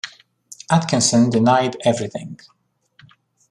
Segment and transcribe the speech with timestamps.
[0.71, 2.39] Atkinson denied everything.